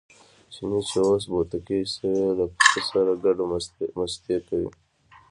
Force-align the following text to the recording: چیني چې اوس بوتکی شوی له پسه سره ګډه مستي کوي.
چیني 0.53 0.79
چې 0.89 0.99
اوس 1.07 1.23
بوتکی 1.31 1.79
شوی 1.93 2.15
له 2.37 2.45
پسه 2.55 2.79
سره 2.91 3.13
ګډه 3.23 3.43
مستي 3.97 4.37
کوي. 4.47 4.69